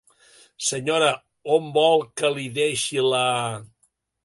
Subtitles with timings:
[0.67, 1.09] Senyora,
[1.57, 3.23] on vol que li deixi la...?